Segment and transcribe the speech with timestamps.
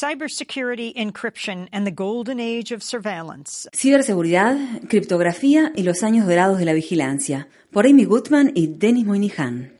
[0.00, 3.68] cybersecurity, encryption, and the golden age of surveillance.
[3.72, 4.56] Ciberseguridad,
[4.88, 7.48] criptografía y los años dorados de la vigilancia.
[7.70, 9.79] Por Amy Goodman y Denis Moynihan.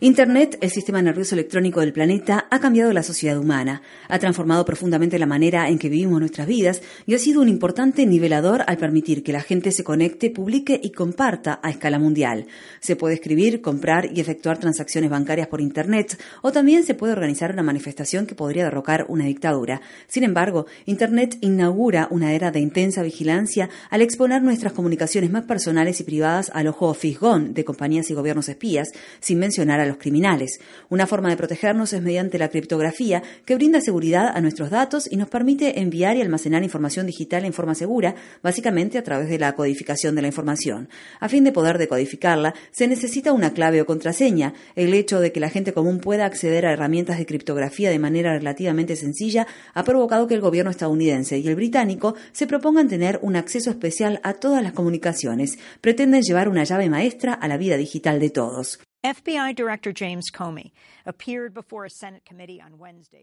[0.00, 5.20] Internet, el sistema nervioso electrónico del planeta, ha cambiado la sociedad humana, ha transformado profundamente
[5.20, 9.22] la manera en que vivimos nuestras vidas y ha sido un importante nivelador al permitir
[9.22, 12.48] que la gente se conecte, publique y comparta a escala mundial.
[12.80, 17.52] Se puede escribir, comprar y efectuar transacciones bancarias por Internet o también se puede organizar
[17.52, 19.80] una manifestación que podría derrocar una dictadura.
[20.08, 25.44] Sin embargo, Internet inaugura una era de intensa vigilancia al exponer nuestras comunidades comunicaciones más
[25.44, 28.88] personales y privadas al ojo fisgón de compañías y gobiernos espías,
[29.20, 30.60] sin mencionar a los criminales.
[30.88, 35.18] Una forma de protegernos es mediante la criptografía, que brinda seguridad a nuestros datos y
[35.18, 39.54] nos permite enviar y almacenar información digital en forma segura, básicamente a través de la
[39.54, 40.88] codificación de la información.
[41.20, 44.54] A fin de poder decodificarla, se necesita una clave o contraseña.
[44.74, 48.32] El hecho de que la gente común pueda acceder a herramientas de criptografía de manera
[48.38, 53.36] relativamente sencilla ha provocado que el gobierno estadounidense y el británico se propongan tener un
[53.36, 58.20] acceso especial a todas las comunicaciones pretenden llevar una llave maestra a la vida digital
[58.20, 58.78] de todos.
[59.00, 60.72] FBI Director James Comey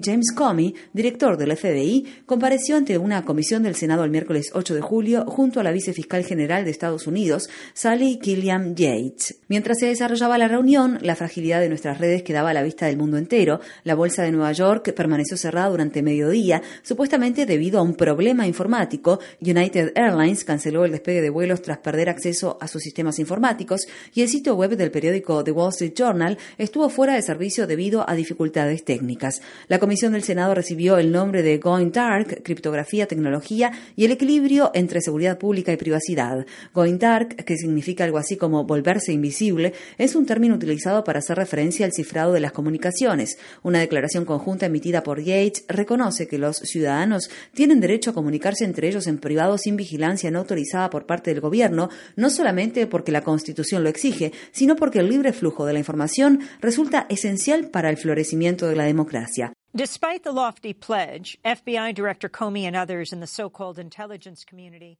[0.00, 4.80] James Comey, director del FBI, compareció ante una comisión del Senado el miércoles 8 de
[4.80, 9.40] julio junto a la vicefiscal general de Estados Unidos, Sally Killiam Yates.
[9.48, 12.96] Mientras se desarrollaba la reunión, la fragilidad de nuestras redes quedaba a la vista del
[12.96, 13.60] mundo entero.
[13.82, 19.18] La bolsa de Nueva York permaneció cerrada durante mediodía, supuestamente debido a un problema informático.
[19.40, 24.22] United Airlines canceló el despegue de vuelos tras perder acceso a sus sistemas informáticos y
[24.22, 28.08] el sitio web del periódico The Wall Street Journal estuvo fuera de servicio de debido
[28.08, 29.42] a dificultades técnicas.
[29.66, 34.70] La Comisión del Senado recibió el nombre de Going Dark, criptografía, tecnología y el equilibrio
[34.74, 36.46] entre seguridad pública y privacidad.
[36.72, 41.36] Going Dark, que significa algo así como volverse invisible, es un término utilizado para hacer
[41.36, 43.38] referencia al cifrado de las comunicaciones.
[43.64, 48.86] Una declaración conjunta emitida por Yates reconoce que los ciudadanos tienen derecho a comunicarse entre
[48.86, 53.24] ellos en privado sin vigilancia no autorizada por parte del gobierno, no solamente porque la
[53.24, 57.96] Constitución lo exige, sino porque el libre flujo de la información resulta esencial para el
[57.96, 59.52] florecimiento de la democracia.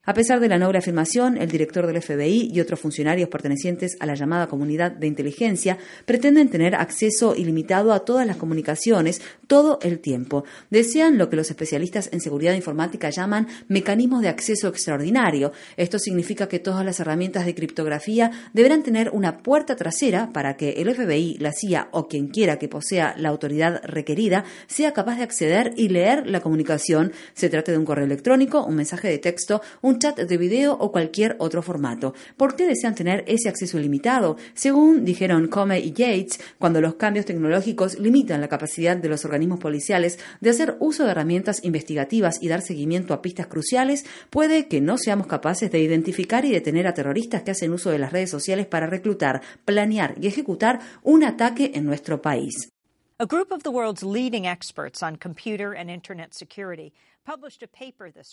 [0.02, 4.06] A pesar de la noble afirmación, el director del FBI y otros funcionarios pertenecientes a
[4.06, 10.00] la llamada comunidad de inteligencia pretenden tener acceso ilimitado a todas las comunicaciones todo el
[10.00, 10.42] tiempo.
[10.70, 15.52] Desean lo que los especialistas en seguridad informática llaman mecanismos de acceso extraordinario.
[15.76, 20.70] Esto significa que todas las herramientas de criptografía deberán tener una puerta trasera para que
[20.70, 25.22] el FBI, la CIA o quien quiera que posea la autoridad requerida sea capaz de
[25.22, 29.62] acceder y leer la comunicación, se trate de un correo electrónico, un mensaje de texto,
[29.82, 32.14] un chat de video o cualquier otro formato.
[32.36, 34.36] ¿Por qué desean tener ese acceso ilimitado?
[34.54, 39.58] Según dijeron Comey y Yates, cuando los cambios tecnológicos limitan la capacidad de los organismos
[39.58, 44.80] policiales de hacer uso de herramientas investigativas y dar seguimiento a pistas cruciales, puede que
[44.80, 48.30] no seamos capaces de identificar y detener a terroristas que hacen uso de las redes
[48.30, 52.73] sociales para reclutar, planear y ejecutar un ataque en nuestro país.
[53.20, 56.92] A group of the world's leading experts on computer and internet security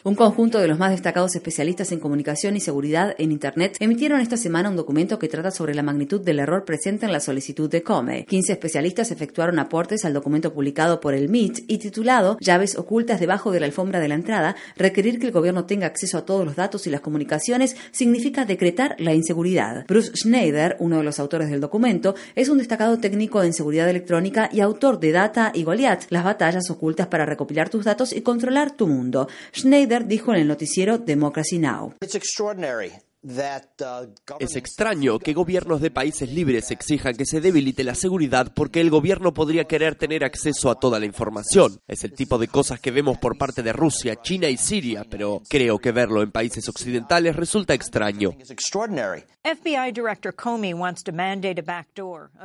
[0.03, 4.35] Un conjunto de los más destacados especialistas en comunicación y seguridad en Internet emitieron esta
[4.35, 7.83] semana un documento que trata sobre la magnitud del error presente en la solicitud de
[7.83, 8.25] Come.
[8.25, 13.51] 15 especialistas efectuaron aportes al documento publicado por el MIT y titulado Llaves ocultas debajo
[13.51, 14.57] de la alfombra de la entrada.
[14.75, 18.97] Requerir que el gobierno tenga acceso a todos los datos y las comunicaciones significa decretar
[18.99, 19.85] la inseguridad.
[19.87, 24.49] Bruce Schneider, uno de los autores del documento, es un destacado técnico en seguridad electrónica
[24.51, 28.71] y autor de Data y Goliath, las batallas ocultas para recopilar tus datos y controlar
[28.87, 29.27] mundo.
[29.55, 31.93] Schneider dijo en el noticiero Democracy Now!
[32.01, 38.81] Uh, es extraño que gobiernos de países libres exijan que se debilite la seguridad porque
[38.81, 41.79] el gobierno podría querer tener acceso a toda la información.
[41.87, 45.43] Es el tipo de cosas que vemos por parte de Rusia, China y Siria, pero
[45.47, 48.31] creo que verlo en países occidentales resulta extraño.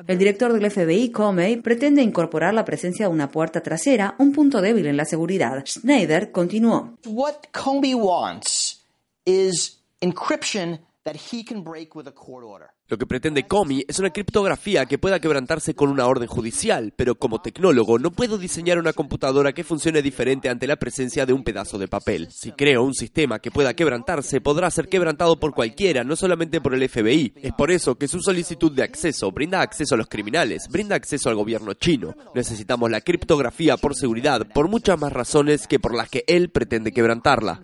[0.06, 4.60] El director del FBI, Comey, pretende incorporar la presencia de una puerta trasera, un punto
[4.60, 5.64] débil en la seguridad.
[5.66, 6.98] Schneider continuó.
[7.06, 8.84] What Comey wants
[9.24, 12.70] is encryption that he can break with a court order.
[12.88, 17.16] Lo que pretende Comey es una criptografía que pueda quebrantarse con una orden judicial, pero
[17.16, 21.42] como tecnólogo no puedo diseñar una computadora que funcione diferente ante la presencia de un
[21.42, 22.28] pedazo de papel.
[22.30, 26.74] Si creo un sistema que pueda quebrantarse, podrá ser quebrantado por cualquiera, no solamente por
[26.74, 27.32] el FBI.
[27.42, 31.28] Es por eso que su solicitud de acceso brinda acceso a los criminales, brinda acceso
[31.28, 32.14] al gobierno chino.
[32.36, 36.92] Necesitamos la criptografía por seguridad, por muchas más razones que por las que él pretende
[36.92, 37.62] quebrantarla.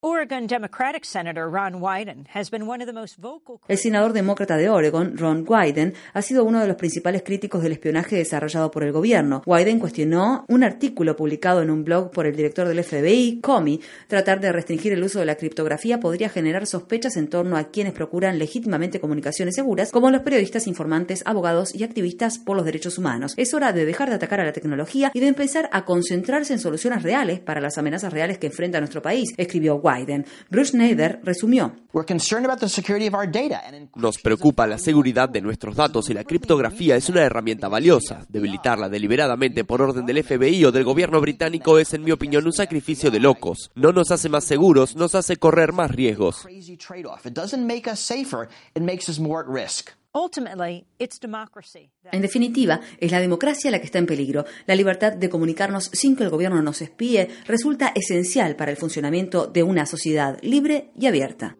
[0.00, 0.48] Oregon
[3.68, 7.72] El senador demócrata de Oregon, Ron Wyden, ha sido uno de los principales críticos del
[7.72, 9.42] espionaje desarrollado por el gobierno.
[9.46, 13.80] Wyden cuestionó un artículo publicado en un blog por el director del FBI, Comey.
[14.08, 17.92] Tratar de restringir el uso de la criptografía podría generar sospechas en torno a quienes
[17.92, 23.34] procuran legítimamente comunicaciones seguras, como los periodistas, informantes, abogados y activistas por los derechos humanos.
[23.36, 26.58] Es hora de dejar de atacar a la tecnología y de empezar a concentrarse en
[26.58, 30.26] soluciones reales para las amenazas reales que enfrenta nuestro país, escribió Wyden.
[30.60, 31.74] Bruce Schneider resumió.
[33.94, 38.26] Nos preocupa la seguridad de nuestros datos y la criptografía es una herramienta valiosa.
[38.28, 42.52] Debilitarla deliberadamente por orden del FBI o del gobierno británico es, en mi opinión, un
[42.52, 43.70] sacrificio de locos.
[43.74, 46.46] No nos hace más seguros, nos hace correr más riesgos.
[52.12, 54.44] En definitiva, es la democracia la que está en peligro.
[54.66, 59.46] La libertad de comunicarnos sin que el gobierno nos espíe resulta esencial para el funcionamiento
[59.46, 61.56] de una sociedad libre y abierta.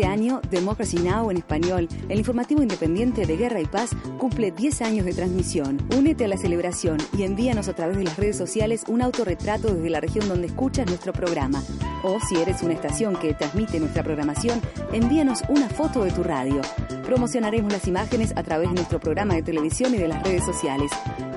[0.00, 1.30] Este año, Democracy Now!
[1.30, 5.76] en español, el informativo independiente de Guerra y Paz, cumple 10 años de transmisión.
[5.94, 9.90] Únete a la celebración y envíanos a través de las redes sociales un autorretrato desde
[9.90, 11.62] la región donde escuchas nuestro programa.
[12.02, 14.62] O si eres una estación que transmite nuestra programación,
[14.94, 16.62] envíanos una foto de tu radio.
[17.04, 20.90] Promocionaremos las imágenes a través de nuestro programa de televisión y de las redes sociales.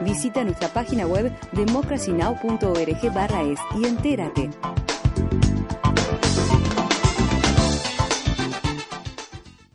[0.05, 4.49] Visita nuestra página web democracynow.org es y entérate.